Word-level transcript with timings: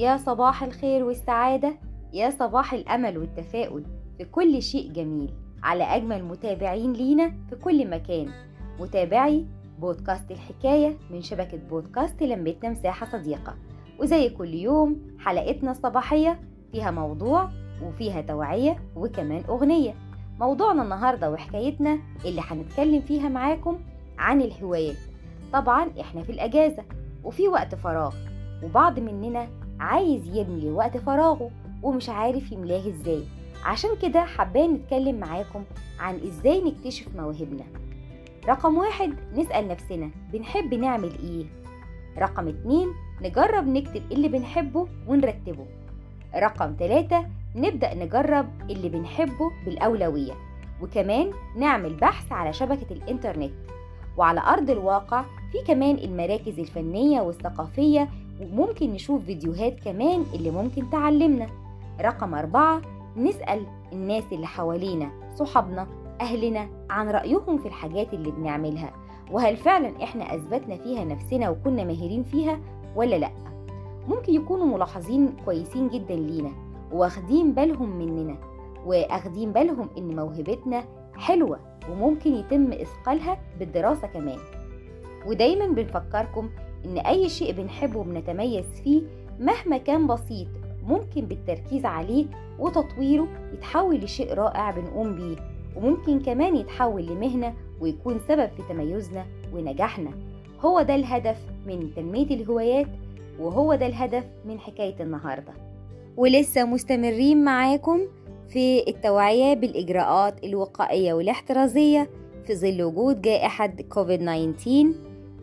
يا 0.00 0.16
صباح 0.16 0.62
الخير 0.62 1.04
والسعادة 1.04 1.74
يا 2.12 2.30
صباح 2.30 2.72
الأمل 2.72 3.18
والتفاؤل 3.18 3.84
في 4.18 4.24
كل 4.24 4.62
شيء 4.62 4.92
جميل. 4.92 5.30
على 5.62 5.84
أجمل 5.84 6.24
متابعين 6.24 6.92
لينا 6.92 7.32
في 7.50 7.56
كل 7.56 7.90
مكان. 7.90 8.28
متابعي 8.80 9.46
بودكاست 9.78 10.30
الحكاية 10.30 10.96
من 11.10 11.22
شبكة 11.22 11.56
بودكاست 11.56 12.22
لمتنا 12.22 12.70
مساحة 12.70 13.06
صديقة. 13.06 13.54
وزي 13.98 14.28
كل 14.28 14.54
يوم 14.54 15.16
حلقتنا 15.18 15.70
الصباحية 15.70 16.40
فيها 16.72 16.90
موضوع 16.90 17.50
وفيها 17.84 18.20
توعية 18.20 18.76
وكمان 18.96 19.44
أغنية. 19.48 19.94
موضوعنا 20.40 20.82
النهاردة 20.82 21.30
وحكايتنا 21.30 21.98
اللي 22.24 22.42
هنتكلم 22.44 23.00
فيها 23.00 23.28
معاكم 23.28 23.78
عن 24.18 24.40
الهوايات. 24.40 24.96
طبعا 25.52 25.90
إحنا 26.00 26.22
في 26.22 26.32
الأجازة 26.32 26.84
وفي 27.24 27.48
وقت 27.48 27.74
فراغ 27.74 28.14
وبعض 28.62 28.98
مننا 28.98 29.48
عايز 29.80 30.22
يملي 30.36 30.70
وقت 30.70 30.96
فراغه 30.96 31.50
ومش 31.82 32.08
عارف 32.08 32.52
يملاه 32.52 32.88
إزاي. 32.88 33.22
عشان 33.64 33.90
كده 34.02 34.24
حابين 34.24 34.72
نتكلم 34.72 35.20
معاكم 35.20 35.64
عن 36.00 36.14
إزاي 36.14 36.62
نكتشف 36.64 37.06
مواهبنا 37.16 37.64
رقم 38.48 38.78
واحد 38.78 39.14
نسأل 39.36 39.68
نفسنا 39.68 40.10
بنحب 40.32 40.74
نعمل 40.74 41.12
إيه؟ 41.22 41.44
رقم 42.18 42.48
اتنين 42.48 42.88
نجرب 43.22 43.66
نكتب 43.68 44.02
اللي 44.12 44.28
بنحبه 44.28 44.88
ونرتبه. 45.08 45.66
رقم 46.36 46.74
تلاتة 46.74 47.26
نبدأ 47.56 47.94
نجرب 47.94 48.48
اللي 48.70 48.88
بنحبه 48.88 49.50
بالأولوية. 49.64 50.32
وكمان 50.82 51.30
نعمل 51.56 51.94
بحث 51.94 52.32
على 52.32 52.52
شبكة 52.52 52.92
الإنترنت. 52.92 53.52
وعلى 54.16 54.40
أرض 54.40 54.70
الواقع 54.70 55.24
في 55.52 55.58
كمان 55.66 55.94
المراكز 55.98 56.58
الفنية 56.58 57.20
والثقافية 57.20 58.08
وممكن 58.40 58.92
نشوف 58.92 59.24
فيديوهات 59.24 59.80
كمان 59.80 60.24
اللي 60.34 60.50
ممكن 60.50 60.90
تعلمنا. 60.90 61.46
رقم 62.00 62.34
أربعة 62.34 62.80
نسأل 63.16 63.66
الناس 63.92 64.24
اللي 64.32 64.46
حوالينا 64.46 65.10
صحابنا 65.34 65.86
أهلنا 66.20 66.68
عن 66.90 67.08
رأيهم 67.10 67.58
في 67.58 67.66
الحاجات 67.66 68.14
اللي 68.14 68.30
بنعملها 68.30 68.92
وهل 69.30 69.56
فعلا 69.56 70.02
إحنا 70.04 70.34
أثبتنا 70.34 70.76
فيها 70.76 71.04
نفسنا 71.04 71.50
وكنا 71.50 71.84
ماهرين 71.84 72.22
فيها 72.24 72.60
ولا 72.96 73.16
لأ. 73.16 73.30
ممكن 74.08 74.32
يكونوا 74.34 74.66
ملاحظين 74.66 75.36
كويسين 75.44 75.88
جدا 75.88 76.14
لينا 76.14 76.50
واخدين 76.92 77.52
بالهم 77.52 77.98
مننا 77.98 78.36
واخدين 78.86 79.52
بالهم 79.52 79.88
إن 79.98 80.16
موهبتنا 80.16 80.84
حلوة 81.14 81.58
وممكن 81.90 82.34
يتم 82.34 82.72
إثقالها 82.72 83.38
بالدراسة 83.58 84.06
كمان. 84.06 84.38
ودايما 85.26 85.66
بنفكركم 85.66 86.50
إن 86.84 86.98
أي 86.98 87.28
شيء 87.28 87.52
بنحبه 87.52 87.98
وبنتميز 87.98 88.64
فيه 88.84 89.02
مهما 89.40 89.78
كان 89.78 90.06
بسيط 90.06 90.46
ممكن 90.86 91.20
بالتركيز 91.20 91.84
عليه 91.84 92.26
وتطويره 92.58 93.28
يتحول 93.54 93.96
لشيء 93.96 94.34
رائع 94.34 94.70
بنقوم 94.70 95.14
بيه 95.16 95.36
وممكن 95.76 96.20
كمان 96.20 96.56
يتحول 96.56 97.06
لمهنة 97.06 97.54
ويكون 97.80 98.20
سبب 98.28 98.50
في 98.56 98.62
تميزنا 98.68 99.26
ونجاحنا. 99.54 100.10
هو 100.60 100.82
ده 100.82 100.94
الهدف 100.94 101.36
من 101.66 101.90
تنمية 101.96 102.26
الهوايات 102.26 102.86
وهو 103.40 103.74
ده 103.74 103.86
الهدف 103.86 104.24
من 104.44 104.58
حكاية 104.60 104.94
النهاردة. 105.02 105.52
ولسه 106.16 106.64
مستمرين 106.64 107.44
معاكم 107.44 108.00
في 108.48 108.88
التوعية 108.88 109.54
بالإجراءات 109.54 110.44
الوقائية 110.44 111.12
والاحترازية 111.12 112.10
في 112.46 112.54
ظل 112.54 112.82
وجود 112.82 113.22
جائحة 113.22 113.66
كوفيد 113.66 114.20
19 114.20 114.86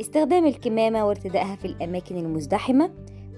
استخدام 0.00 0.46
الكمامة 0.46 1.06
وارتدائها 1.06 1.56
في 1.56 1.64
الأماكن 1.64 2.16
المزدحمة 2.16 2.90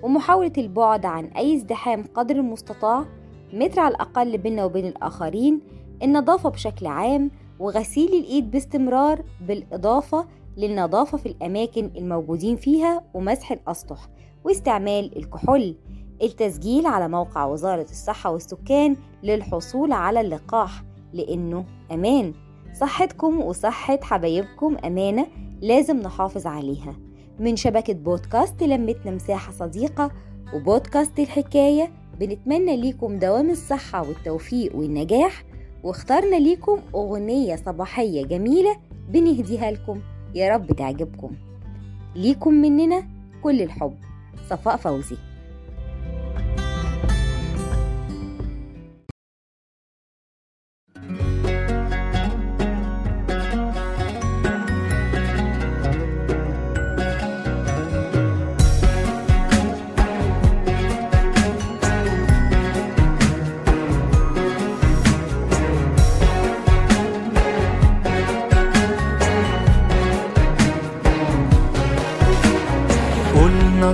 ومحاولة 0.03 0.53
البعد 0.59 1.07
عن 1.07 1.25
أي 1.25 1.57
ازدحام 1.57 2.05
قدر 2.15 2.37
المستطاع 2.37 3.05
متر 3.53 3.81
على 3.81 3.95
الأقل 3.95 4.39
بيننا 4.39 4.65
وبين 4.65 4.87
الآخرين 4.87 5.61
النظافة 6.03 6.49
بشكل 6.49 6.87
عام 6.87 7.31
وغسيل 7.59 8.15
الإيد 8.15 8.51
باستمرار 8.51 9.23
بالإضافة 9.41 10.27
للنظافة 10.57 11.19
في 11.19 11.27
الأماكن 11.27 11.91
الموجودين 11.97 12.57
فيها 12.57 13.05
ومسح 13.15 13.53
الأسطح 13.53 14.09
واستعمال 14.45 15.19
الكحول. 15.19 15.77
التسجيل 16.23 16.87
على 16.87 17.09
موقع 17.09 17.45
وزارة 17.45 17.83
الصحة 17.91 18.31
والسكان 18.31 18.97
للحصول 19.23 19.93
على 19.93 20.21
اللقاح 20.21 20.83
لأنه 21.13 21.65
أمان. 21.93 22.35
صحتكم 22.81 23.41
وصحة 23.41 23.99
حبايبكم 24.03 24.77
أمانة. 24.85 25.27
لازم 25.63 26.01
نحافظ 26.01 26.47
عليها. 26.47 26.97
من 27.41 27.57
شبكة 27.57 27.93
بودكاست 27.93 28.63
لمتنا 28.63 29.11
مساحة 29.11 29.53
صديقة 29.53 30.11
وبودكاست 30.55 31.19
الحكاية 31.19 31.91
بنتمنى 32.21 32.77
ليكم 32.77 33.19
دوام 33.19 33.51
الصحة 33.51 34.09
والتوفيق 34.09 34.77
والنجاح 34.77 35.45
واخترنا 35.85 36.37
ليكم 36.37 36.79
أغنية 36.95 37.57
صباحية 37.57 38.27
جميلة 38.27 38.77
بنهديها 39.09 39.71
لكم. 39.71 40.01
يا 40.35 40.55
رب 40.55 40.73
تعجبكم. 40.73 41.31
ليكم 42.17 42.55
مننا 42.55 43.07
كل 43.43 43.63
الحب. 43.63 43.95
صفاء 44.51 44.77
فوزي. 44.77 45.17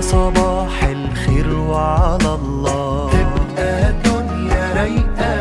صباح 0.01 0.83
الخير 0.83 1.59
وعلى 1.59 2.33
الله. 2.35 3.09
تبقى 3.09 3.89
الدنيا 3.89 4.73
رايقة. 4.73 5.33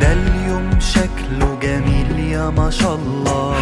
ده 0.00 0.12
اليوم 0.12 0.70
شكله 0.80 1.58
جميل 1.62 2.18
يا 2.18 2.50
ما 2.50 2.70
شاء 2.70 2.94
الله. 2.94 3.54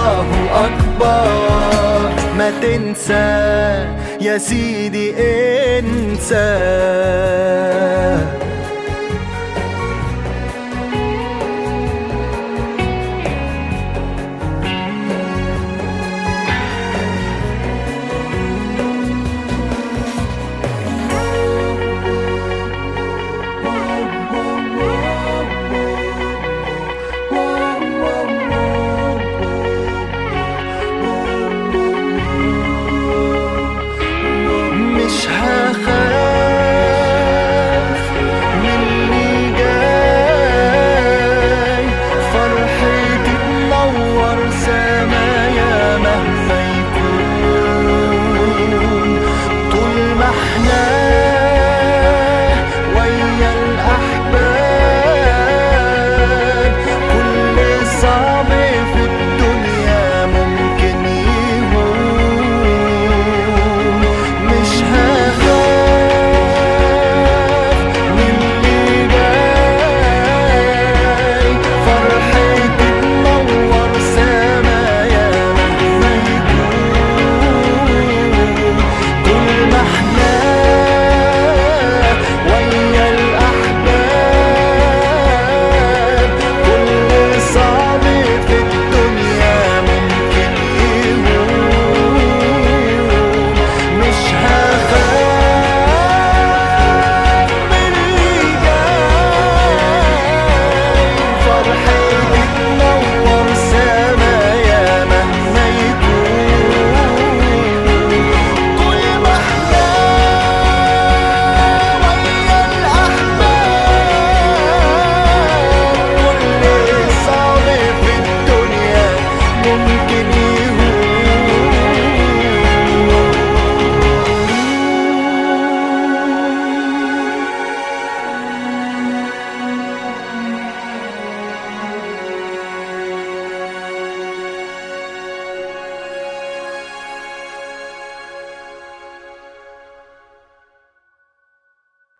الله 0.00 0.66
أكبر. 0.66 1.28
ما 2.38 2.50
تنسى 2.62 3.30
يا 4.20 4.38
سيدي 4.38 5.14
انسى. 5.78 6.50